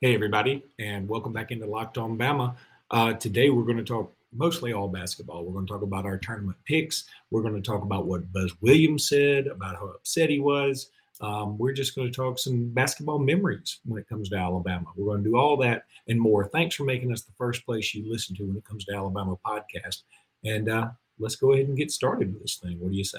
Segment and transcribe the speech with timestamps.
[0.00, 2.54] Hey, everybody, and welcome back into Locked On Bama.
[2.88, 5.44] Uh, today, we're going to talk mostly all basketball.
[5.44, 7.02] We're going to talk about our tournament picks.
[7.32, 10.90] We're going to talk about what Buzz Williams said, about how upset he was.
[11.20, 14.86] Um, we're just going to talk some basketball memories when it comes to Alabama.
[14.94, 16.44] We're going to do all that and more.
[16.46, 19.36] Thanks for making us the first place you listen to when it comes to Alabama
[19.44, 20.02] podcast.
[20.44, 22.78] And uh, let's go ahead and get started with this thing.
[22.78, 23.18] What do you say?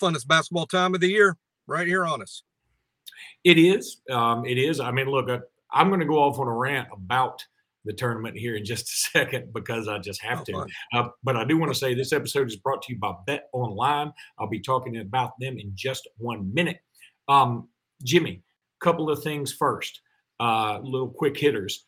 [0.00, 2.42] funnest basketball time of the year right here on us.
[3.44, 4.00] It is.
[4.10, 4.80] Um, it is.
[4.80, 5.40] I mean, look, I,
[5.72, 7.44] I'm going to go off on a rant about
[7.84, 10.66] the tournament here in just a second because I just have oh, to.
[10.94, 14.12] Uh, but I do want to say this episode is brought to you by BetOnline.
[14.38, 16.78] I'll be talking about them in just one minute.
[17.28, 17.68] Um,
[18.04, 18.42] Jimmy,
[18.80, 20.00] couple of things first.
[20.40, 21.84] Uh, little quick hitters.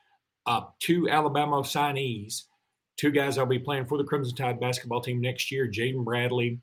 [0.47, 2.43] Uh, two Alabama signees,
[2.97, 5.69] two guys I'll be playing for the Crimson Tide basketball team next year.
[5.69, 6.61] Jaden Bradley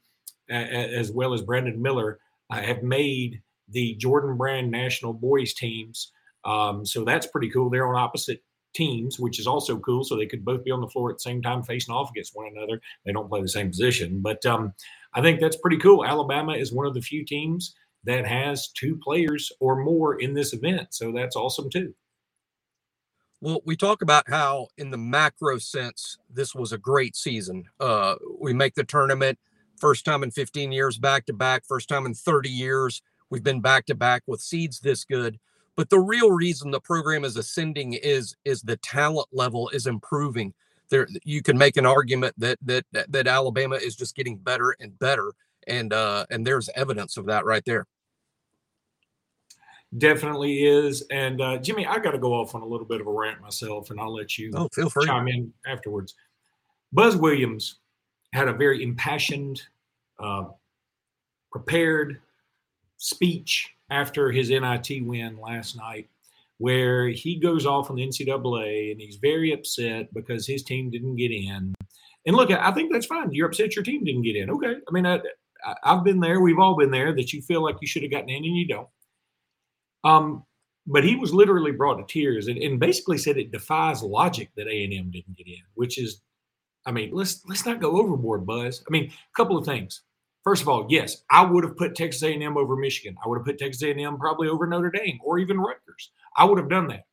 [0.52, 6.12] as well as Brandon Miller, uh, have made the Jordan Brand national boys teams.
[6.44, 7.70] Um, so that's pretty cool.
[7.70, 10.04] They're on opposite teams, which is also cool.
[10.04, 12.36] So they could both be on the floor at the same time, facing off against
[12.36, 12.82] one another.
[13.06, 14.74] They don't play the same position, but um,
[15.14, 16.06] I think that's pretty cool.
[16.06, 20.54] Alabama is one of the few teams that has two players or more in this
[20.54, 20.88] event.
[20.92, 21.94] So that's awesome too.
[23.42, 27.66] Well, we talk about how, in the macro sense, this was a great season.
[27.80, 29.40] Uh, we make the tournament
[29.82, 33.02] First time in 15 years back to back, first time in 30 years
[33.32, 35.40] we've been back to back with seeds this good.
[35.76, 40.54] But the real reason the program is ascending is is the talent level is improving.
[40.90, 44.98] There you can make an argument that that that Alabama is just getting better and
[45.00, 45.34] better
[45.68, 47.88] and uh and there's evidence of that right there
[49.98, 51.02] definitely is.
[51.12, 53.42] And uh, Jimmy, I got to go off on a little bit of a rant
[53.42, 55.06] myself, and I'll let you oh, feel free.
[55.06, 56.16] chime in afterwards.
[56.94, 57.80] Buzz Williams
[58.34, 59.62] had a very impassioned,
[60.22, 60.46] uh,
[61.52, 62.22] prepared
[62.98, 66.10] speech after his NIT win last night,
[66.58, 71.16] where he goes off on the NCAA and he's very upset because his team didn't
[71.16, 71.74] get in.
[72.26, 73.32] And look, I think that's fine.
[73.32, 74.50] You're upset your team didn't get in.
[74.52, 74.76] Okay.
[74.76, 75.20] I mean, I,
[75.84, 76.40] have been there.
[76.40, 78.68] We've all been there that you feel like you should have gotten in and you
[78.68, 78.88] don't.
[80.04, 80.46] Um,
[80.88, 84.68] but he was literally brought to tears and, and basically said it defies logic that
[84.68, 86.22] A&M didn't get in, which is
[86.86, 88.84] I mean, let's let's not go overboard, Buzz.
[88.88, 90.02] I mean, a couple of things.
[90.44, 93.16] First of all, yes, I would have put Texas A&M over Michigan.
[93.24, 96.12] I would have put Texas A&M probably over Notre Dame or even Rutgers.
[96.36, 97.06] I would have done that.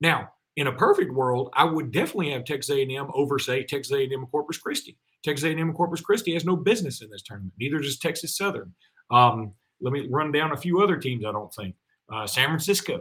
[0.00, 4.26] Now, in a perfect world, I would definitely have Texas A&M over, say, Texas A&M
[4.30, 4.96] Corpus Christi.
[5.22, 7.52] Texas A&M Corpus Christi has no business in this tournament.
[7.58, 8.72] Neither does Texas Southern.
[9.10, 11.24] Um, let me run down a few other teams.
[11.24, 11.74] I don't think
[12.12, 13.00] uh, San Francisco.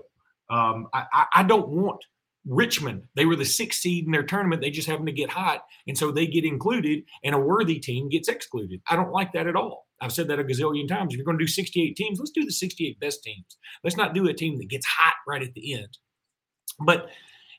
[0.49, 2.03] Um, I, I, I don't want
[2.47, 4.61] Richmond, they were the sixth seed in their tournament.
[4.61, 5.65] They just happen to get hot.
[5.87, 8.81] And so they get included, and a worthy team gets excluded.
[8.89, 9.87] I don't like that at all.
[10.01, 11.13] I've said that a gazillion times.
[11.13, 13.57] If you're going to do 68 teams, let's do the 68 best teams.
[13.83, 15.97] Let's not do a team that gets hot right at the end.
[16.79, 17.09] But,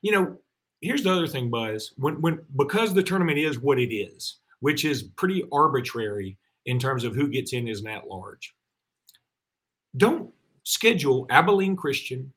[0.01, 0.39] you know,
[0.81, 1.93] here's the other thing, Buzz.
[1.97, 7.05] When, when because the tournament is what it is, which is pretty arbitrary in terms
[7.05, 8.55] of who gets in an at large,
[9.97, 10.33] don't
[10.65, 12.33] schedule Abilene Christian,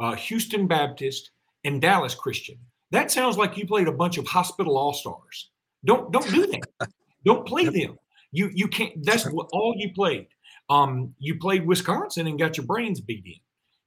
[0.00, 1.30] uh, Houston Baptist,
[1.68, 2.58] and Dallas Christian.
[2.90, 5.50] That sounds like you played a bunch of hospital all stars.
[5.84, 6.88] Don't don't do that.
[7.24, 7.96] don't play them.
[8.32, 8.94] You you can't.
[9.04, 10.26] That's what all you played.
[10.70, 13.40] Um, you played Wisconsin and got your brains beat in.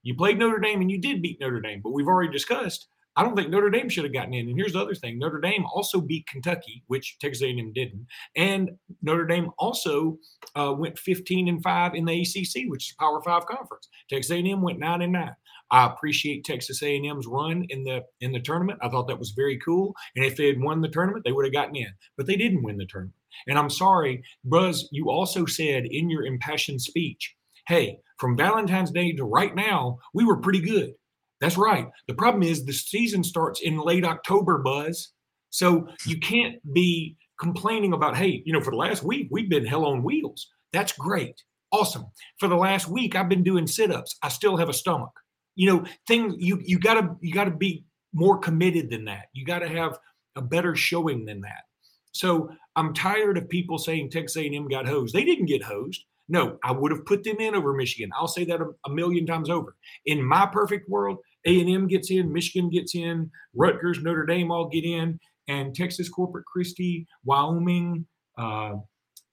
[0.04, 2.88] You played Notre Dame and you did beat Notre Dame, but we've already discussed.
[3.18, 4.48] I don't think Notre Dame should have gotten in.
[4.48, 8.06] And here's the other thing: Notre Dame also beat Kentucky, which Texas A&M didn't,
[8.36, 8.72] and
[9.02, 10.18] Notre Dame also
[10.56, 13.90] uh, went 15 and five in the ACC, which is Power Five conference.
[14.10, 15.36] Texas A&M went nine and nine.
[15.72, 18.80] I appreciate Texas A&M's run in the in the tournament.
[18.82, 19.96] I thought that was very cool.
[20.16, 21.92] And if they had won the tournament, they would have gotten in.
[22.18, 23.16] But they didn't win the tournament.
[23.48, 24.90] And I'm sorry, Buzz.
[24.92, 27.36] You also said in your impassioned speech,
[27.68, 30.94] "Hey, from Valentine's Day to right now, we were pretty good."
[31.40, 31.88] That's right.
[32.08, 35.14] The problem is the season starts in late October, Buzz.
[35.50, 39.66] So you can't be complaining about, hey, you know, for the last week we've been
[39.66, 40.48] hell on wheels.
[40.72, 41.44] That's great.
[41.72, 42.06] Awesome.
[42.38, 44.18] For the last week, I've been doing sit-ups.
[44.22, 45.12] I still have a stomach
[45.56, 49.68] you know thing you you gotta you gotta be more committed than that you gotta
[49.68, 49.98] have
[50.36, 51.64] a better showing than that
[52.12, 56.58] so i'm tired of people saying texas a&m got hosed they didn't get hosed No,
[56.64, 58.10] I would have put them in over Michigan.
[58.18, 59.76] I'll say that a, a million times over.
[60.06, 64.86] In my perfect world, A&M gets in, Michigan gets in, Rutgers, Notre Dame all get
[64.86, 65.20] in,
[65.50, 68.06] and Texas Corpus Christi, Wyoming,
[68.38, 68.76] uh,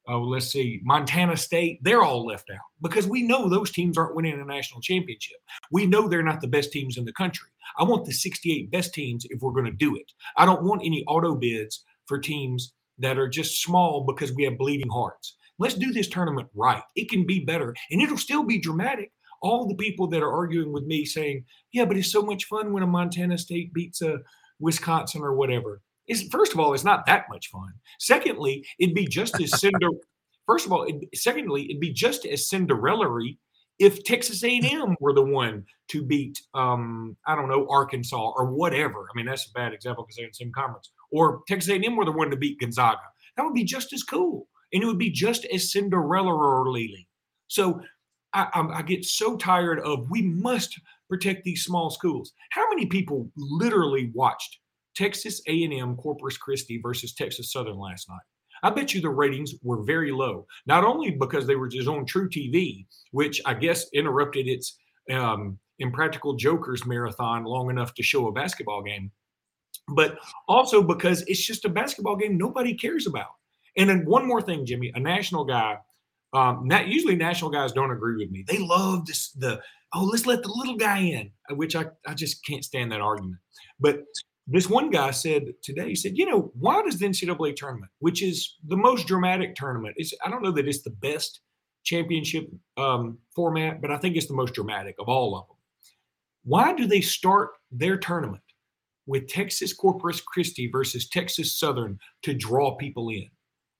[0.08, 4.16] oh, let's see, Montana State, they're all left out because we know those teams aren't
[4.16, 5.37] winning a national championship.
[5.70, 7.49] We know they're not the best teams in the country.
[7.78, 10.10] I want the 68 best teams if we're going to do it.
[10.37, 14.58] I don't want any auto bids for teams that are just small because we have
[14.58, 15.37] bleeding hearts.
[15.58, 16.82] Let's do this tournament right.
[16.96, 19.12] It can be better and it'll still be dramatic.
[19.43, 22.72] All the people that are arguing with me saying, yeah, but it's so much fun
[22.72, 24.19] when a Montana State beats a
[24.58, 25.81] Wisconsin or whatever.
[26.08, 27.72] Is first of all, it's not that much fun.
[27.99, 29.88] Secondly, it'd be just as cinder.
[30.46, 33.08] first of all, it, secondly, it'd be just as Cinderella
[33.78, 39.06] if Texas A&M were the one to beat, um, I don't know, Arkansas or whatever.
[39.08, 40.90] I mean, that's a bad example because they're in the same conference.
[41.12, 43.00] Or Texas A&M were the one to beat Gonzaga.
[43.37, 47.08] That would be just as cool, and it would be just as Cinderella or Lily.
[47.46, 47.81] So
[48.32, 50.78] I, I, I get so tired of we must
[51.08, 52.32] protect these small schools.
[52.50, 54.58] How many people literally watched
[54.98, 58.18] Texas A&M Corpus Christi versus Texas Southern last night?
[58.64, 60.44] I bet you the ratings were very low.
[60.66, 64.76] Not only because they were just on truTV, which I guess interrupted its
[65.12, 69.12] um, Impractical Jokers marathon long enough to show a basketball game,
[69.94, 70.18] but
[70.48, 73.30] also because it's just a basketball game nobody cares about.
[73.76, 75.78] And then one more thing, Jimmy, a national guy.
[76.32, 78.44] Um, not usually national guys don't agree with me.
[78.46, 79.62] They love this the
[79.94, 83.38] oh let's let the little guy in, which I I just can't stand that argument.
[83.80, 84.02] But
[84.50, 88.22] this one guy said today, he said, you know, why does the NCAA tournament, which
[88.22, 91.40] is the most dramatic tournament, it's I don't know that it's the best
[91.84, 92.48] championship
[92.78, 95.56] um, format, but I think it's the most dramatic of all of them.
[96.44, 98.42] Why do they start their tournament
[99.06, 103.28] with Texas Corpus Christi versus Texas Southern to draw people in?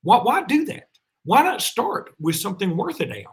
[0.03, 0.89] Why, why do that?
[1.23, 3.25] Why not start with something worth a damn?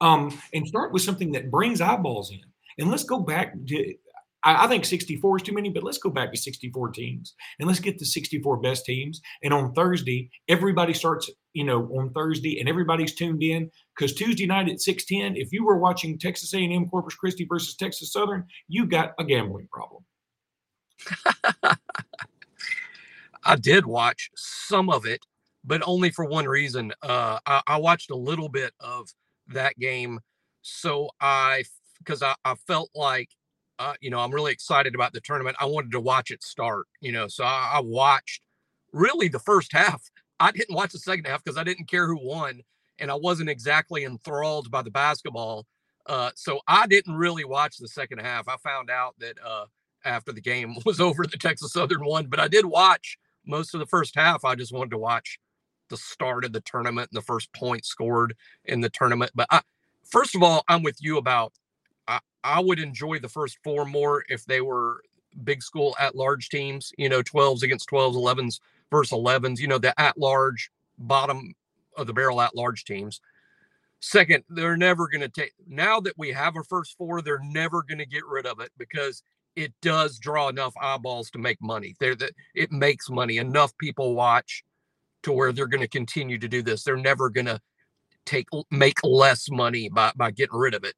[0.00, 2.40] Um, and start with something that brings eyeballs in.
[2.78, 3.94] And let's go back to
[4.44, 7.68] I, I think 64 is too many, but let's go back to 64 teams and
[7.68, 9.20] let's get the 64 best teams.
[9.42, 14.46] And on Thursday, everybody starts, you know, on Thursday and everybody's tuned in because Tuesday
[14.46, 18.86] night at 610, if you were watching Texas A&M Corpus Christi versus Texas Southern, you
[18.86, 20.04] got a gambling problem.
[23.44, 25.24] I did watch some of it,
[25.64, 26.92] but only for one reason.
[27.02, 29.08] Uh, I, I, watched a little bit of
[29.48, 30.20] that game,
[30.62, 31.64] so I
[31.98, 33.30] because I, I, felt like
[33.82, 35.56] uh, you know, I'm really excited about the tournament.
[35.58, 38.42] I wanted to watch it start, you know, so I, I watched
[38.92, 40.02] really the first half.
[40.40, 42.62] I didn't watch the second half because I didn't care who won
[42.98, 45.66] and I wasn't exactly enthralled by the basketball.
[46.06, 48.48] Uh, so I didn't really watch the second half.
[48.48, 49.66] I found out that uh,
[50.04, 53.80] after the game was over, the Texas Southern won, but I did watch most of
[53.80, 54.44] the first half.
[54.44, 55.38] I just wanted to watch
[55.90, 59.32] the start of the tournament and the first point scored in the tournament.
[59.34, 59.60] But I,
[60.04, 61.52] first of all, I'm with you about
[62.08, 65.02] I, would enjoy the first four more if they were
[65.44, 68.60] big school at large teams, you know, 12s against 12s, 11s
[68.90, 71.54] versus 11s, you know, the at large bottom
[71.96, 73.20] of the barrel at large teams.
[74.00, 77.82] Second, they're never going to take, now that we have a first four, they're never
[77.82, 79.22] going to get rid of it because
[79.54, 81.94] it does draw enough eyeballs to make money.
[82.00, 83.36] There, that it makes money.
[83.36, 84.64] Enough people watch
[85.22, 86.82] to where they're going to continue to do this.
[86.82, 87.60] They're never going to
[88.24, 90.94] take make less money by by getting rid of it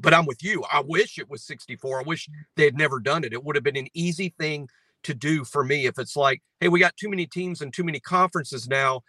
[0.00, 0.64] but I'm with you.
[0.72, 2.00] I wish it was 64.
[2.00, 3.32] I wish they had never done it.
[3.32, 4.68] It would have been an easy thing
[5.02, 7.84] to do for me if it's like, hey, we got too many teams and too
[7.84, 9.02] many conferences now.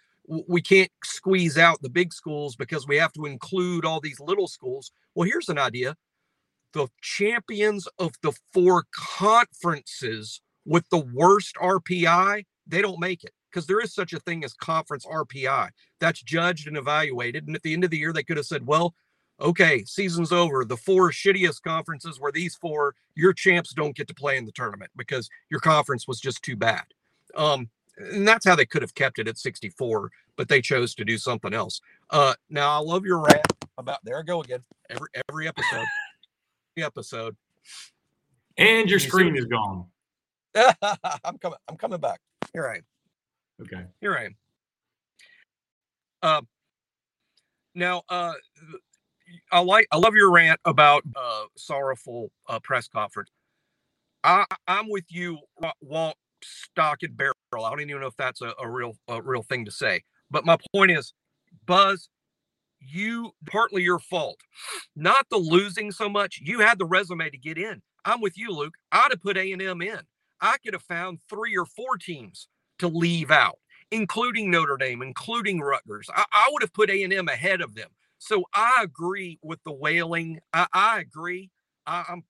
[0.47, 4.47] We can't squeeze out the big schools because we have to include all these little
[4.47, 4.91] schools.
[5.15, 5.95] Well, here's an idea
[6.73, 13.67] the champions of the four conferences with the worst RPI, they don't make it because
[13.67, 15.69] there is such a thing as conference RPI.
[15.99, 17.47] That's judged and evaluated.
[17.47, 18.93] And at the end of the year, they could have said, well,
[19.41, 20.63] okay, season's over.
[20.63, 22.95] The four shittiest conferences were these four.
[23.15, 26.55] Your champs don't get to play in the tournament because your conference was just too
[26.55, 26.83] bad.
[27.35, 31.05] Um, and that's how they could have kept it at 64, but they chose to
[31.05, 31.81] do something else.
[32.09, 33.45] Uh, now I love your rant
[33.77, 34.63] about there I go again.
[34.89, 35.85] Every every episode,
[36.77, 37.35] every episode.
[38.57, 39.85] And your screen is gone.
[41.23, 41.57] I'm coming.
[41.67, 42.19] I'm coming back.
[42.53, 42.83] Here I am.
[43.61, 43.85] Okay.
[44.01, 44.35] Here I am.
[46.23, 46.41] Uh,
[47.73, 48.33] now, uh,
[49.51, 53.29] I like I love your rant about uh, sorrowful uh, press conference.
[54.23, 55.39] I, I'm with you.
[55.81, 57.33] Walt stock and barrel.
[57.53, 60.01] I don't even know if that's a, a real a real thing to say.
[60.29, 61.13] But my point is,
[61.65, 62.09] Buzz,
[62.79, 64.39] you partly your fault,
[64.95, 66.39] not the losing so much.
[66.43, 67.81] You had the resume to get in.
[68.05, 68.75] I'm with you, Luke.
[68.91, 69.99] I'd have put A and M in.
[70.39, 72.47] I could have found three or four teams
[72.79, 73.59] to leave out,
[73.91, 76.09] including Notre Dame, including Rutgers.
[76.15, 77.89] I, I would have put A and M ahead of them
[78.23, 80.39] So I agree with the wailing.
[80.53, 81.49] I, I agree.
[81.87, 82.23] I, I'm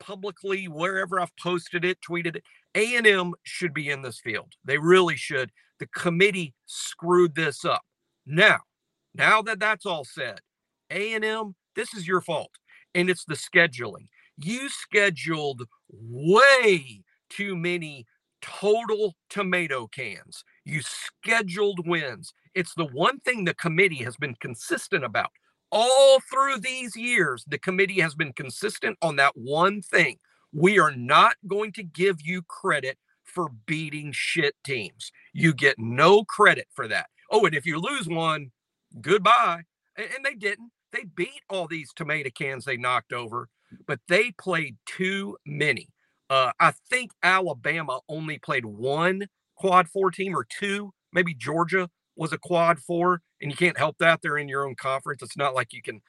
[0.00, 2.42] publicly wherever I've posted it, tweeted it.
[2.74, 4.54] A and M should be in this field.
[4.64, 5.50] They really should.
[5.78, 7.82] The committee screwed this up.
[8.24, 8.60] Now,
[9.14, 10.40] now that that's all said,
[10.90, 12.52] A and M, this is your fault,
[12.94, 14.08] and it's the scheduling.
[14.38, 18.06] You scheduled way too many
[18.46, 20.44] total tomato cans.
[20.64, 22.32] You scheduled wins.
[22.54, 25.30] It's the one thing the committee has been consistent about.
[25.72, 30.18] All through these years, the committee has been consistent on that one thing.
[30.52, 35.10] We are not going to give you credit for beating shit teams.
[35.32, 37.06] You get no credit for that.
[37.30, 38.52] Oh, and if you lose one,
[39.00, 39.62] goodbye.
[39.96, 40.70] And they didn't.
[40.92, 43.48] They beat all these tomato cans they knocked over,
[43.86, 45.88] but they played too many.
[46.28, 50.92] Uh, I think Alabama only played one quad four team or two.
[51.12, 54.20] Maybe Georgia was a quad four, and you can't help that.
[54.22, 55.22] They're in your own conference.
[55.22, 56.00] It's not like you can.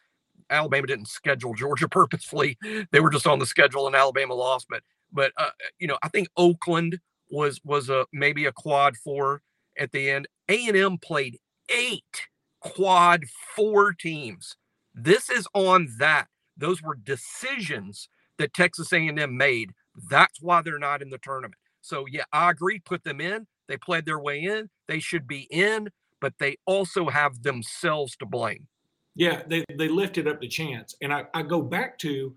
[0.49, 2.57] Alabama didn't schedule Georgia purposefully.
[2.91, 4.67] They were just on the schedule, and Alabama lost.
[4.69, 9.41] But but uh, you know, I think Oakland was was a maybe a quad four
[9.77, 10.27] at the end.
[10.49, 11.37] A and M played
[11.69, 12.27] eight
[12.61, 13.23] quad
[13.55, 14.55] four teams.
[14.93, 16.27] This is on that.
[16.55, 19.71] Those were decisions that Texas A&M made
[20.09, 21.55] that's why they're not in the tournament.
[21.81, 22.79] So, yeah, I agree.
[22.79, 23.47] Put them in.
[23.67, 24.69] They played their way in.
[24.87, 25.89] They should be in,
[26.21, 28.67] but they also have themselves to blame.
[29.15, 30.95] Yeah, they, they lifted up the chance.
[31.01, 32.33] And I, I go back to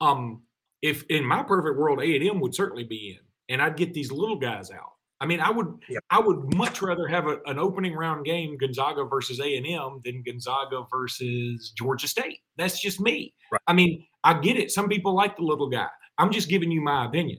[0.00, 0.42] um,
[0.82, 4.38] if in my perfect world, A&M would certainly be in, and I'd get these little
[4.38, 4.92] guys out.
[5.20, 6.02] I mean, I would yep.
[6.10, 10.00] I would much rather have a, an opening round game Gonzaga versus A and M
[10.04, 12.40] than Gonzaga versus Georgia State.
[12.56, 13.32] That's just me.
[13.52, 13.60] Right.
[13.68, 14.72] I mean, I get it.
[14.72, 15.86] Some people like the little guy.
[16.18, 17.38] I'm just giving you my opinion.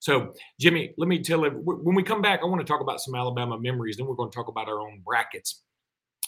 [0.00, 3.00] So, Jimmy, let me tell you, when we come back, I want to talk about
[3.00, 3.96] some Alabama memories.
[3.96, 5.62] Then we're going to talk about our own brackets.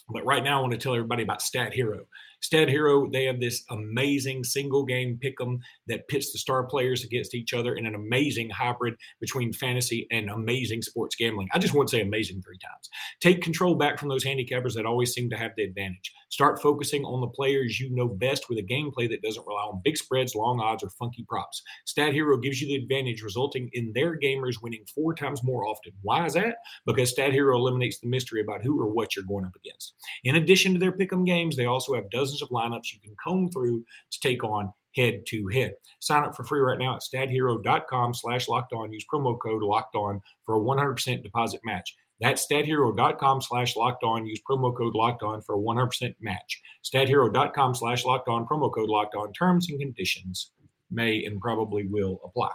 [0.08, 2.06] But right now, I want to tell everybody about Stat Hero.
[2.40, 5.58] Stat Hero, they have this amazing single game pick 'em
[5.88, 10.30] that pits the star players against each other in an amazing hybrid between fantasy and
[10.30, 11.48] amazing sports gambling.
[11.52, 12.88] I just want to say amazing three times.
[13.20, 16.12] Take control back from those handicappers that always seem to have the advantage.
[16.28, 19.80] Start focusing on the players you know best with a gameplay that doesn't rely on
[19.82, 21.62] big spreads, long odds, or funky props.
[21.84, 25.92] Stat Hero gives you the advantage, resulting in their gamers winning four times more often.
[26.02, 26.58] Why is that?
[26.84, 29.94] Because Stat Hero eliminates the mystery about who or what you're going up against.
[30.24, 33.00] In addition to their pick 'em games, they also have dozens dozens of lineups you
[33.00, 35.74] can comb through to take on head to head.
[36.00, 38.92] Sign up for free right now at stathero.com slash locked on.
[38.92, 41.94] Use promo code locked on for a 100% deposit match.
[42.20, 44.26] That's stathero.com slash locked on.
[44.26, 46.62] Use promo code locked on for a 100% match.
[46.82, 48.46] Stathero.com slash locked on.
[48.46, 49.32] Promo code locked on.
[49.34, 50.52] Terms and conditions
[50.90, 52.52] may and probably will apply.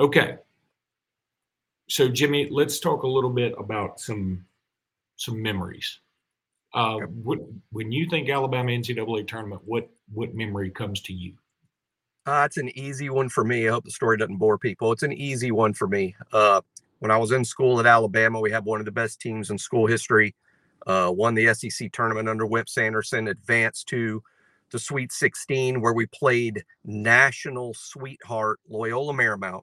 [0.00, 0.36] Okay.
[1.88, 4.44] So, Jimmy, let's talk a little bit about some
[5.18, 6.00] some memories.
[6.74, 7.38] Uh, what,
[7.72, 11.34] when you think Alabama NCAA tournament, what what memory comes to you?
[12.26, 13.68] Uh, it's an easy one for me.
[13.68, 14.92] I hope the story doesn't bore people.
[14.92, 16.14] It's an easy one for me.
[16.32, 16.60] Uh,
[16.98, 19.58] when I was in school at Alabama, we had one of the best teams in
[19.58, 20.34] school history.
[20.86, 24.22] Uh, won the SEC tournament under Wimp Sanderson, advanced to
[24.70, 29.62] the Sweet 16, where we played national sweetheart Loyola Marymount.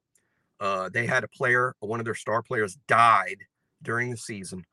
[0.59, 3.37] Uh, they had a player, one of their star players, died
[3.83, 4.65] during the season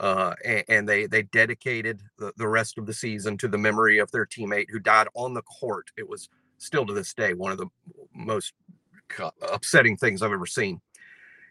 [0.00, 3.98] uh, and, and, they they dedicated the, the rest of the season to the memory
[3.98, 5.90] of their teammate who died on the court.
[5.96, 6.28] It was
[6.58, 7.66] still to this day one of the
[8.14, 8.52] most
[9.50, 10.80] upsetting things I've ever seen.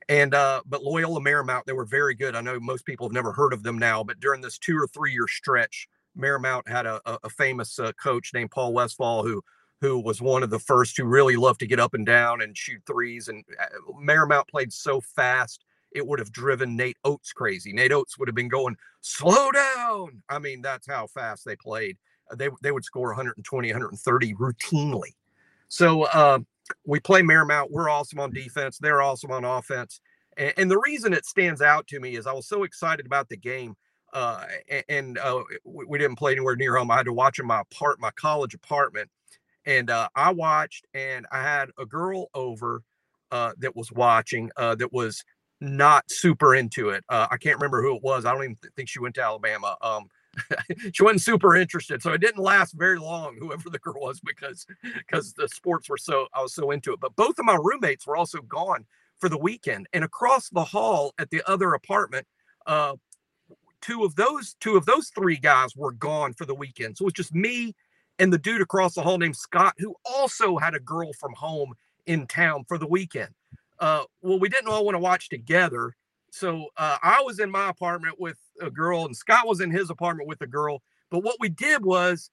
[0.09, 2.35] And uh, but Loyola Marymount, they were very good.
[2.35, 4.87] I know most people have never heard of them now, but during this two or
[4.87, 5.87] three year stretch,
[6.17, 9.43] Marymount had a, a famous uh, coach named Paul Westphal who
[9.81, 12.57] who was one of the first who really loved to get up and down and
[12.57, 13.27] shoot threes.
[13.27, 15.65] And uh, Marymount played so fast
[15.97, 17.73] it would have driven Nate Oats crazy.
[17.73, 20.21] Nate Oats would have been going, slow down.
[20.29, 21.97] I mean, that's how fast they played.
[22.31, 25.15] Uh, they, they would score 120, 130 routinely.
[25.69, 26.39] So uh,
[26.85, 27.71] we play Marymount.
[27.71, 28.77] We're awesome on defense.
[28.77, 29.99] They're awesome on offense.
[30.37, 33.27] And, and, the reason it stands out to me is I was so excited about
[33.27, 33.75] the game.
[34.13, 34.45] Uh,
[34.87, 36.91] and uh, we, we, didn't play anywhere near home.
[36.91, 39.09] I had to watch in my apart, my college apartment.
[39.65, 42.83] And uh, I watched, and I had a girl over
[43.31, 45.25] uh, that was watching that was
[45.59, 47.03] not super into it.
[47.09, 48.25] Uh, I can't remember who it was.
[48.25, 49.75] I don't even think she went to Alabama.
[49.81, 50.07] Um,
[50.93, 53.37] she wasn't super interested, so it didn't last very long.
[53.39, 56.99] Whoever the girl was, because because the sports were so I was so into it.
[56.99, 58.85] But both of my roommates were also gone
[59.19, 62.27] for the weekend, and across the hall at the other apartment,
[62.67, 62.95] uh,
[63.81, 66.97] two of those two of those three guys were gone for the weekend.
[66.97, 67.73] So it was just me
[68.19, 71.73] and the dude across the hall named Scott, who also had a girl from home
[72.05, 73.29] in town for the weekend
[73.79, 75.95] uh, well, we didn't all want to watch together.
[76.31, 79.89] So uh, I was in my apartment with a girl, and Scott was in his
[79.89, 80.81] apartment with a girl.
[81.09, 82.29] But what we did was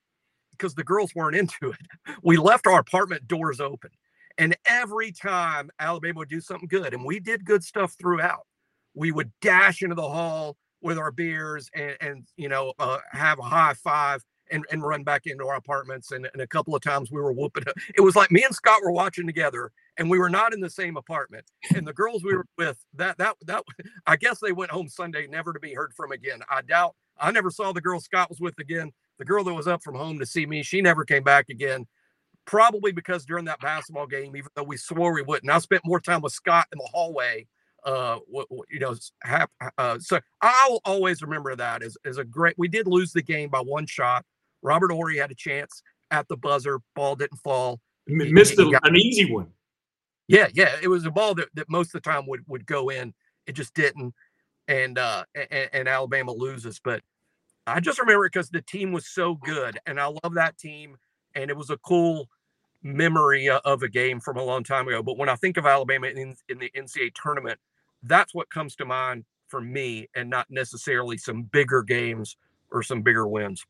[0.53, 3.91] because the girls weren't into it, we left our apartment doors open.
[4.37, 8.47] And every time Alabama would do something good, and we did good stuff throughout,
[8.95, 13.39] we would dash into the hall with our beers and, and you know, uh, have
[13.39, 16.11] a high five and, and run back into our apartments.
[16.11, 17.65] And, and a couple of times we were whooping.
[17.95, 20.71] It was like me and Scott were watching together, and we were not in the
[20.71, 21.45] same apartment.
[21.75, 23.65] And the girls we were with, that that that
[24.07, 26.41] I guess they went home Sunday, never to be heard from again.
[26.51, 26.95] I doubt.
[27.19, 28.93] I never saw the girl Scott was with again.
[29.19, 31.87] The girl that was up from home to see me, she never came back again.
[32.45, 36.01] Probably because during that basketball game, even though we swore we wouldn't, I spent more
[36.01, 37.47] time with Scott in the hallway
[37.85, 38.19] uh
[38.71, 38.95] you know
[39.77, 43.51] uh, so i'll always remember that as, as a great we did lose the game
[43.51, 44.25] by one shot
[44.63, 48.97] robert horry had a chance at the buzzer ball didn't fall missed he, he an
[48.97, 49.49] easy one
[50.29, 52.89] yeah yeah it was a ball that, that most of the time would would go
[52.89, 53.13] in
[53.47, 54.15] it just didn't
[54.69, 57.03] and uh and, and alabama loses but
[57.67, 60.97] i just remember because the team was so good and i love that team
[61.35, 62.29] and it was a cool
[62.85, 65.03] memory of a game from a long time ago.
[65.03, 67.59] But when I think of Alabama in, in the NCAA tournament,
[68.03, 72.37] that's what comes to mind for me and not necessarily some bigger games
[72.71, 73.65] or some bigger wins.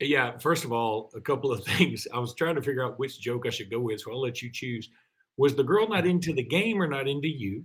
[0.00, 2.06] Yeah, first of all, a couple of things.
[2.12, 4.42] I was trying to figure out which joke I should go with, so I'll let
[4.42, 4.88] you choose.
[5.36, 7.64] Was the girl not into the game or not into you?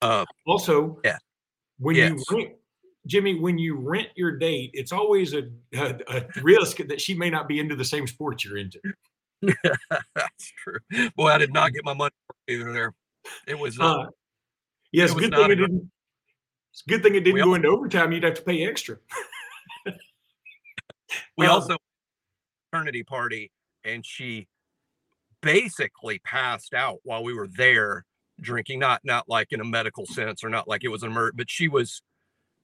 [0.00, 1.18] Uh, also, yeah.
[1.78, 2.10] When yes.
[2.28, 2.50] you rent,
[3.06, 7.30] Jimmy, when you rent your date, it's always a, a, a risk that she may
[7.30, 8.80] not be into the same sport you're into.
[9.42, 10.78] That's true.
[11.16, 12.14] Boy, I did not get my money
[12.48, 12.94] either there.
[13.46, 14.06] It was not.
[14.06, 14.10] uh
[14.92, 15.90] Yes, it good thing it didn't.
[16.72, 18.12] It's good thing it didn't go into overtime.
[18.12, 18.98] You'd have to pay extra.
[21.36, 21.76] we um, also
[22.70, 23.50] fraternity party,
[23.84, 24.46] and she
[25.42, 28.04] basically passed out while we were there
[28.40, 28.78] drinking.
[28.78, 31.50] Not not like in a medical sense, or not like it was an emergency, but
[31.50, 32.02] she was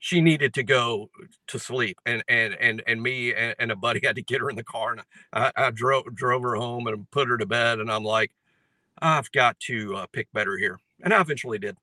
[0.01, 1.11] she needed to go
[1.49, 4.49] to sleep and and and and me and, and a buddy had to get her
[4.49, 7.81] in the car and I, I, drove drove her home and put her to bed
[7.81, 8.31] and i'm like
[9.03, 11.77] i've got to uh, pick better here and i eventually did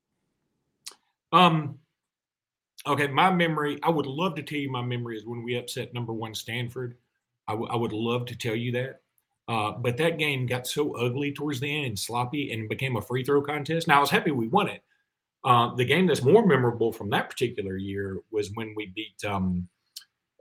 [1.36, 1.80] um,
[2.88, 3.78] okay, my memory.
[3.84, 6.98] I would love to tell you my memory is when we upset number one Stanford.
[7.48, 9.02] I, w- I would love to tell you that.
[9.48, 13.02] Uh, but that game got so ugly towards the end and sloppy and became a
[13.02, 13.88] free throw contest.
[13.88, 14.82] Now I was happy we won it.
[15.44, 19.68] Uh, the game that's more memorable from that particular year was when we beat um,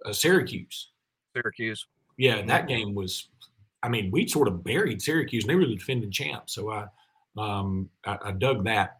[0.06, 0.92] uh, Syracuse.
[1.36, 1.86] Syracuse.
[2.16, 3.28] Yeah, that game was.
[3.82, 6.54] I mean, we sort of buried Syracuse, and they were the defending champs.
[6.54, 6.86] So I,
[7.36, 8.96] um, I, I dug that.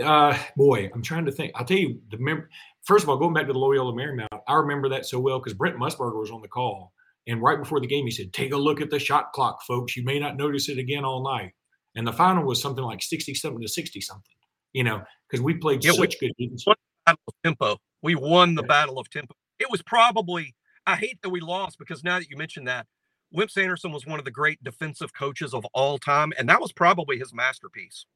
[0.00, 1.50] Uh, boy, I'm trying to think.
[1.56, 2.48] I'll tell you the mem-
[2.84, 5.54] first of all, going back to the Loyola Marymount, I remember that so well because
[5.54, 6.92] Brent Musburger was on the call,
[7.26, 9.96] and right before the game, he said, "Take a look at the shot clock, folks.
[9.96, 11.52] You may not notice it again all night."
[11.94, 14.34] And the final was something like 67 to sixty something.
[14.72, 16.64] You know, because we played yeah, such we, good games.
[17.04, 17.78] Battle of tempo.
[18.02, 18.68] We won the yeah.
[18.68, 19.34] battle of tempo.
[19.58, 20.54] It was probably.
[20.88, 22.86] I hate that we lost because now that you mentioned that,
[23.32, 26.72] Wimp Sanderson was one of the great defensive coaches of all time, and that was
[26.72, 28.06] probably his masterpiece.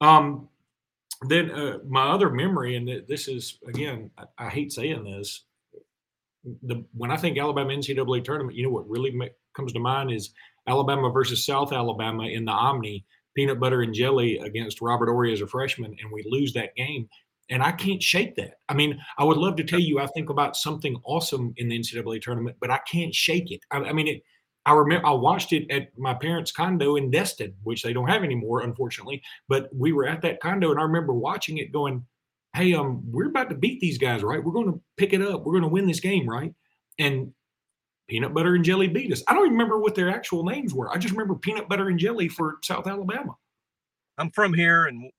[0.00, 0.48] Um,
[1.28, 5.44] then uh, my other memory, and this is again, I, I, hate saying this.
[6.62, 9.12] The when I think Alabama NCAA tournament, you know what really
[9.54, 10.30] comes to mind is
[10.66, 15.40] Alabama versus South Alabama in the Omni, peanut butter and jelly against Robert Horry as
[15.40, 17.08] a freshman, and we lose that game.
[17.50, 18.54] And I can't shake that.
[18.68, 21.78] I mean, I would love to tell you I think about something awesome in the
[21.78, 23.60] NCAA tournament, but I can't shake it.
[23.70, 24.22] I, I mean, it,
[24.64, 28.22] I remember I watched it at my parents' condo in Destin, which they don't have
[28.22, 29.22] anymore, unfortunately.
[29.48, 32.06] But we were at that condo, and I remember watching it, going,
[32.54, 34.42] "Hey, um, we're about to beat these guys, right?
[34.42, 35.44] We're going to pick it up.
[35.44, 36.54] We're going to win this game, right?"
[36.98, 37.32] And
[38.08, 39.22] peanut butter and jelly beat us.
[39.28, 40.90] I don't remember what their actual names were.
[40.90, 43.34] I just remember peanut butter and jelly for South Alabama.
[44.18, 45.10] I'm from here, and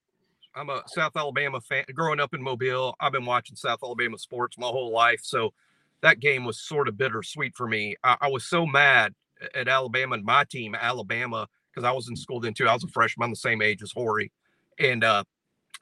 [0.56, 1.86] I'm a South Alabama fan.
[1.94, 5.54] Growing up in Mobile, I've been watching South Alabama sports my whole life, so
[6.02, 7.96] that game was sort of bittersweet for me.
[8.04, 9.16] I, I was so mad
[9.56, 12.68] at Alabama and my team, Alabama, because I was in school then too.
[12.68, 14.32] I was a freshman, I'm the same age as Horry,
[14.78, 15.24] and uh,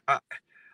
[0.07, 0.19] I,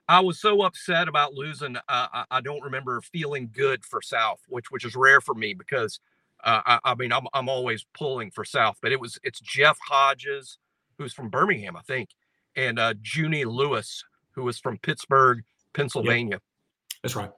[0.08, 1.76] I was so upset about losing.
[1.76, 5.54] Uh, I, I, don't remember feeling good for South, which which is rare for me
[5.54, 6.00] because
[6.44, 9.78] uh, I, I, mean I'm I'm always pulling for South, but it was it's Jeff
[9.86, 10.58] Hodges
[10.98, 12.10] who's from Birmingham, I think,
[12.56, 15.44] and uh, Junie Lewis who was from Pittsburgh,
[15.74, 16.36] Pennsylvania.
[16.36, 16.42] Yep.
[17.04, 17.32] That's right.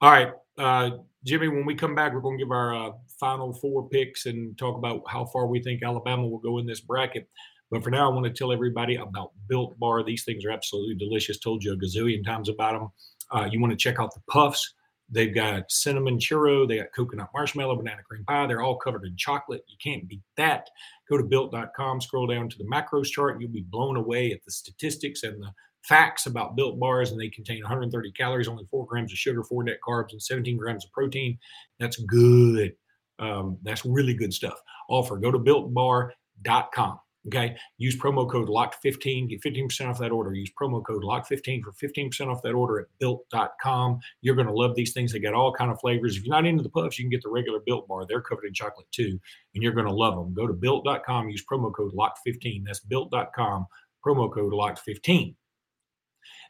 [0.00, 0.90] All right, uh,
[1.24, 1.48] Jimmy.
[1.48, 4.76] When we come back, we're going to give our uh, final four picks and talk
[4.76, 7.28] about how far we think Alabama will go in this bracket.
[7.70, 10.02] But for now, I want to tell everybody about Built Bar.
[10.02, 11.38] These things are absolutely delicious.
[11.38, 12.88] Told you a gazillion times about them.
[13.30, 14.74] Uh, you want to check out the puffs.
[15.10, 18.46] They've got cinnamon churro, they got coconut marshmallow, banana cream pie.
[18.46, 19.64] They're all covered in chocolate.
[19.66, 20.68] You can't beat that.
[21.08, 24.50] Go to built.com, scroll down to the macros chart, you'll be blown away at the
[24.50, 25.50] statistics and the
[25.82, 29.64] facts about built bars, and they contain 130 calories, only four grams of sugar, four
[29.64, 31.38] net carbs, and 17 grams of protein.
[31.80, 32.74] That's good.
[33.18, 34.60] Um, that's really good stuff.
[34.90, 36.98] Offer go to builtbar.com.
[37.28, 37.54] Okay.
[37.76, 40.32] Use promo code LOCK15, get 15% off that order.
[40.32, 44.00] Use promo code LOCK15 for 15% off that order at built.com.
[44.22, 45.12] You're going to love these things.
[45.12, 46.16] They got all kind of flavors.
[46.16, 48.06] If you're not into the puffs, you can get the regular built bar.
[48.06, 49.20] They're covered in chocolate too,
[49.54, 50.32] and you're going to love them.
[50.32, 52.64] Go to built.com, use promo code LOCK15.
[52.64, 53.66] That's built.com,
[54.04, 55.34] promo code LOCK15.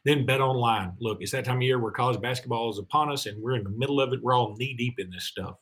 [0.05, 0.93] Then bet online.
[1.01, 3.65] Look, it's that time of year where college basketball is upon us, and we're in
[3.65, 4.21] the middle of it.
[4.23, 5.55] We're all knee deep in this stuff.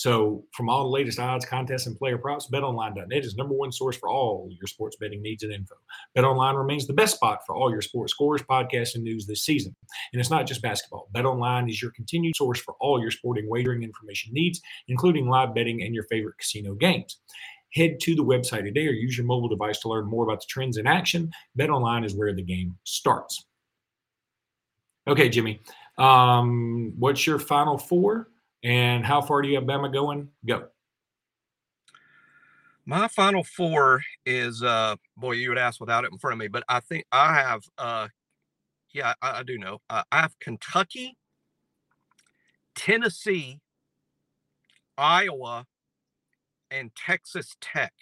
[0.00, 3.98] So, from all the latest odds, contests, and player props, BetOnline.net is number one source
[3.98, 5.74] for all your sports betting needs and info.
[6.16, 9.76] BetOnline remains the best spot for all your sports scores, podcasts, and news this season.
[10.14, 11.10] And it's not just basketball.
[11.14, 15.82] BetOnline is your continued source for all your sporting wagering information needs, including live betting
[15.82, 17.18] and your favorite casino games.
[17.74, 20.46] Head to the website today or use your mobile device to learn more about the
[20.48, 21.30] trends in action.
[21.58, 23.44] BetOnline is where the game starts.
[25.06, 25.60] Okay, Jimmy.
[25.98, 28.29] Um, what's your final four?
[28.62, 30.28] And how far do you have Bama going?
[30.44, 30.66] Go.
[32.86, 36.48] My final four is uh boy, you would ask without it in front of me,
[36.48, 38.08] but I think I have uh
[38.92, 39.80] yeah, I, I do know.
[39.88, 41.16] Uh, I have Kentucky,
[42.74, 43.60] Tennessee,
[44.98, 45.66] Iowa,
[46.70, 47.92] and Texas Tech.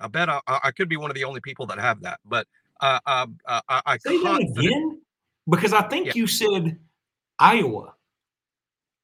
[0.00, 2.46] I bet I, I could be one of the only people that have that, but
[2.80, 5.00] uh, uh, uh, I, I say that again
[5.48, 6.12] because I think yeah.
[6.14, 6.78] you said
[7.38, 7.94] Iowa.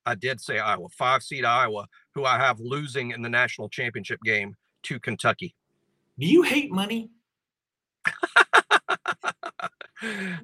[0.07, 4.21] I did say Iowa, five seed Iowa, who I have losing in the national championship
[4.23, 5.55] game to Kentucky.
[6.19, 7.11] Do you hate money?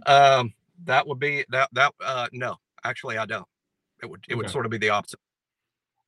[0.06, 3.46] um, that would be that that uh no, actually I don't.
[4.02, 4.34] It would it okay.
[4.36, 5.20] would sort of be the opposite.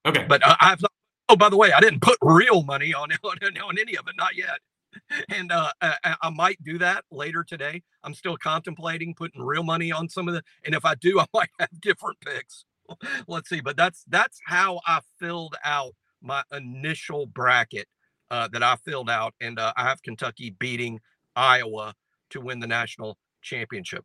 [0.06, 0.80] Okay, but uh, I've
[1.28, 4.14] oh by the way, I didn't put real money on on, on any of it,
[4.16, 4.58] not yet.
[5.28, 7.82] And uh, I, I might do that later today.
[8.04, 11.26] I'm still contemplating putting real money on some of the, and if I do, I
[11.32, 12.64] might have different picks.
[13.28, 13.60] let's see.
[13.60, 17.88] But that's that's how I filled out my initial bracket
[18.30, 21.00] uh, that I filled out, and uh, I have Kentucky beating
[21.36, 21.94] Iowa
[22.30, 24.04] to win the national championship.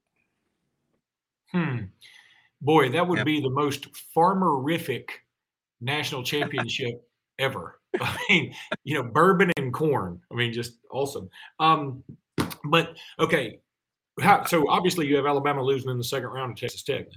[1.51, 1.83] Hmm.
[2.61, 5.09] Boy, that would be the most farmerific
[5.79, 7.07] national championship
[7.39, 7.79] ever.
[8.01, 10.21] I mean, you know, bourbon and corn.
[10.31, 11.29] I mean, just awesome.
[11.59, 12.03] Um,
[12.65, 13.59] but okay,
[14.19, 17.07] how, so obviously you have Alabama losing in the second round of Texas Tech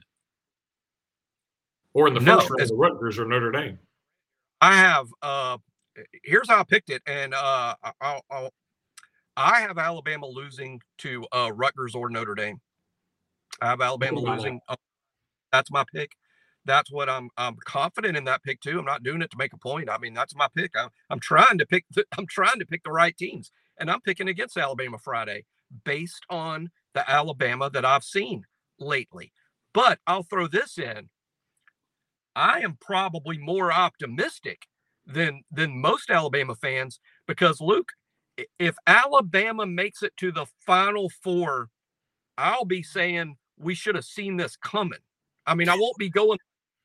[1.94, 3.78] or in the first no, round, the Rutgers or Notre Dame.
[4.60, 5.06] I have.
[5.22, 5.58] uh
[6.22, 8.50] Here's how I picked it, and uh I'll, I'll
[9.36, 12.60] I have Alabama losing to uh Rutgers or Notre Dame.
[13.60, 14.60] I have Alabama losing.
[14.68, 14.76] Uh,
[15.52, 16.12] that's my pick.
[16.64, 17.30] That's what I'm.
[17.36, 18.78] I'm confident in that pick too.
[18.78, 19.88] I'm not doing it to make a point.
[19.88, 20.72] I mean, that's my pick.
[20.76, 21.84] I'm, I'm trying to pick.
[22.18, 25.44] I'm trying to pick the right teams, and I'm picking against Alabama Friday
[25.84, 28.44] based on the Alabama that I've seen
[28.78, 29.32] lately.
[29.72, 31.08] But I'll throw this in.
[32.36, 34.66] I am probably more optimistic
[35.06, 37.92] than than most Alabama fans because Luke,
[38.58, 41.68] if Alabama makes it to the final four,
[42.38, 45.00] I'll be saying we should have seen this coming.
[45.46, 46.38] I mean, I won't be going,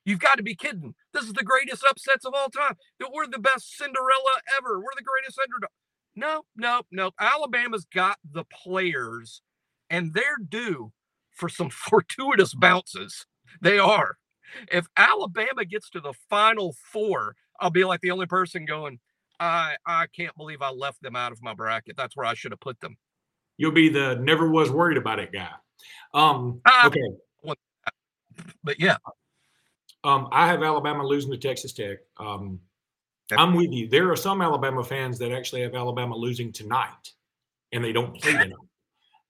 [0.06, 0.96] you've got to be kidding.
[1.14, 2.76] This is the greatest upsets of all time.
[3.14, 4.80] We're the best Cinderella ever.
[4.80, 5.70] We're the greatest underdog.
[6.16, 7.12] No, no, no.
[7.20, 9.42] Alabama's got the players
[9.90, 10.94] and they're due
[11.32, 13.26] for some fortuitous bounces.
[13.62, 14.18] They are
[14.72, 19.00] if Alabama gets to the final four, I'll be like the only person going,
[19.40, 21.98] I I can't believe I left them out of my bracket.
[21.98, 22.98] That's where I should have put them.
[23.58, 25.50] You'll be the never was worried about it guy.
[26.14, 27.02] Um, uh, okay.
[28.66, 28.98] But yeah.
[30.06, 31.98] Um, I have Alabama losing to Texas Tech.
[32.18, 32.60] Um,
[33.36, 33.90] I'm with you.
[33.90, 37.12] There are some Alabama fans that actually have Alabama losing tonight,
[37.72, 38.54] and they don't play tonight.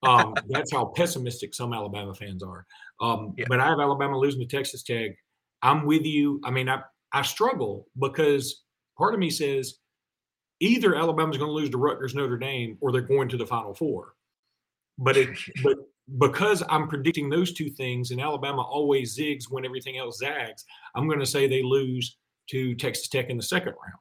[0.04, 2.66] Um, that's how pessimistic some Alabama fans are.
[3.00, 3.46] Um, yeah.
[3.48, 5.12] But I have Alabama losing to Texas Tech.
[5.62, 6.42] I'm with you.
[6.44, 6.82] I mean, I,
[7.14, 8.64] I struggle because
[8.98, 9.76] part of me says
[10.60, 13.74] either Alabama's going to lose to Rutgers, Notre Dame, or they're going to the Final
[13.74, 14.14] Four.
[14.98, 15.30] But it,
[15.64, 15.78] but
[16.18, 20.66] because I'm predicting those two things, and Alabama always zigs when everything else zags,
[20.96, 22.18] I'm going to say they lose
[22.52, 24.00] to Texas Tech in the second round.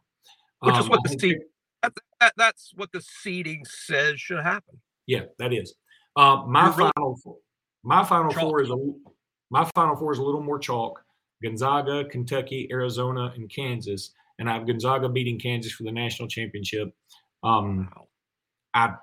[0.60, 1.38] Which um, is what the seed,
[1.82, 4.80] that, that, that's what the seeding says should happen.
[5.06, 5.74] Yeah, that is.
[6.16, 7.36] Uh, my You're final four,
[7.82, 8.42] my final chalk.
[8.42, 8.76] four is a
[9.50, 11.02] my final four is a little more chalk.
[11.42, 16.94] Gonzaga, Kentucky, Arizona, and Kansas, and I have Gonzaga beating Kansas for the national championship.
[17.42, 17.90] Um,
[18.72, 18.94] I,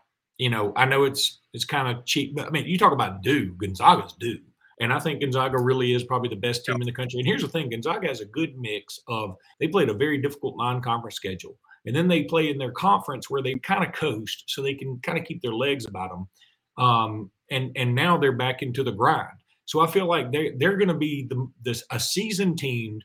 [0.42, 3.22] you know, I know it's it's kind of cheap, but I mean, you talk about
[3.22, 3.54] due.
[3.62, 4.40] Gonzaga's due,
[4.80, 7.20] and I think Gonzaga really is probably the best team in the country.
[7.20, 9.36] And here's the thing: Gonzaga has a good mix of.
[9.60, 11.60] They played a very difficult non-conference schedule.
[11.86, 15.00] and then they play in their conference where they kind of coast, so they can
[15.04, 16.84] kind of keep their legs about them.
[16.84, 19.38] Um, and and now they're back into the grind.
[19.66, 23.00] So I feel like they they're going to be the this a seasoned team,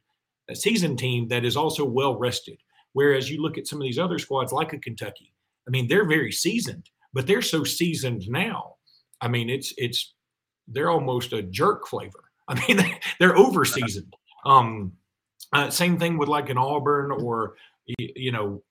[0.48, 2.56] a seasoned team that is also well rested.
[2.94, 5.34] Whereas you look at some of these other squads like a Kentucky,
[5.68, 8.74] I mean they're very seasoned, but they're so seasoned now.
[9.22, 10.14] I mean it's it's
[10.68, 12.22] they're almost a jerk flavor.
[12.48, 12.84] I mean
[13.18, 14.14] they're over seasoned.
[14.44, 14.92] Um,
[15.52, 17.54] uh, same thing with like an Auburn or
[17.98, 18.62] you know,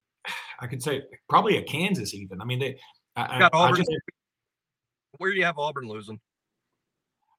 [0.60, 2.40] I could say probably a Kansas even.
[2.40, 2.80] I mean they.
[3.16, 3.76] I, got Auburn.
[3.76, 3.92] I just,
[5.18, 6.20] where do you have Auburn losing?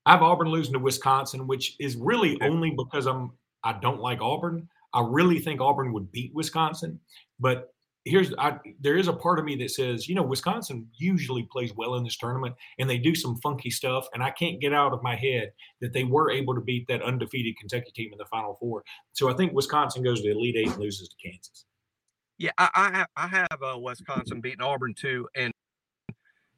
[0.07, 3.31] I have Auburn losing to Wisconsin, which is really only because I'm
[3.63, 4.69] I don't like Auburn.
[4.93, 6.99] I really think Auburn would beat Wisconsin,
[7.39, 7.75] but
[8.07, 11.75] here's I, there is a part of me that says, you know, Wisconsin usually plays
[11.77, 14.93] well in this tournament, and they do some funky stuff, and I can't get out
[14.93, 18.25] of my head that they were able to beat that undefeated Kentucky team in the
[18.27, 18.85] Final Four.
[19.13, 21.67] So I think Wisconsin goes to the Elite Eight and loses to Kansas.
[22.39, 25.53] Yeah, I I have, I have uh, Wisconsin beating Auburn too, and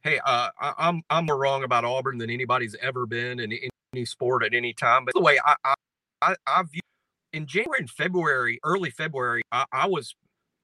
[0.02, 3.52] hey, uh, I, am I'm more wrong about Auburn than anybody's ever been in
[3.94, 5.04] any sport at any time.
[5.04, 5.74] But the way I I
[6.20, 6.80] I, I view
[7.32, 10.14] in January and February, early February, I, I was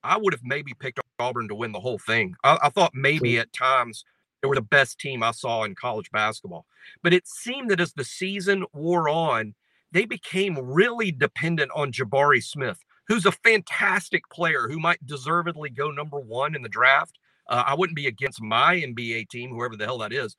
[0.05, 2.37] I would have maybe picked Auburn to win the whole thing.
[2.45, 4.05] I, I thought maybe at times
[4.43, 6.67] they were the best team I saw in college basketball.
[7.03, 9.55] But it seemed that as the season wore on,
[9.91, 15.91] they became really dependent on Jabari Smith, who's a fantastic player who might deservedly go
[15.91, 17.19] number one in the draft.
[17.49, 20.37] Uh, I wouldn't be against my NBA team, whoever the hell that is,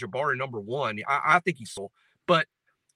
[0.00, 1.00] Jabari number one.
[1.08, 1.90] I, I think he's so.
[2.26, 2.46] But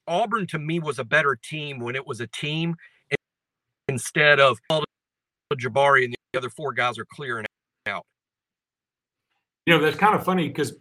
[0.07, 2.77] Auburn to me was a better team when it was a team
[3.89, 4.85] instead of all
[5.57, 7.47] Jabari and the other four guys are clearing
[7.87, 8.05] out.
[9.67, 10.75] You know, that's kind of funny because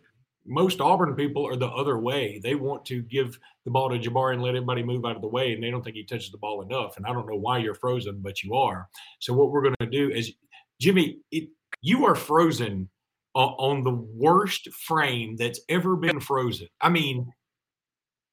[0.45, 2.39] most Auburn people are the other way.
[2.41, 5.27] They want to give the ball to Jabari and let everybody move out of the
[5.27, 6.95] way, and they don't think he touches the ball enough.
[6.97, 8.87] And I don't know why you're frozen, but you are.
[9.19, 10.31] So what we're going to do is,
[10.79, 11.49] Jimmy, it,
[11.81, 12.89] you are frozen
[13.35, 16.67] on, on the worst frame that's ever been frozen.
[16.79, 17.31] I mean,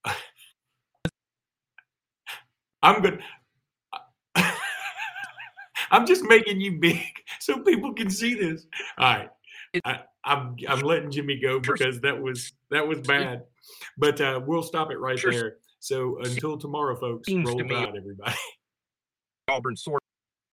[2.83, 3.23] I'm good.
[5.95, 7.01] I'm just making you big
[7.41, 8.67] so people can see this.
[8.99, 9.31] All right.
[9.85, 13.45] I, I'm I'm letting Jimmy go because that was that was bad.
[13.97, 15.57] But uh, we'll stop it right there.
[15.79, 18.35] So until tomorrow, folks, roll tide, everybody.
[19.49, 20.04] Auburn sort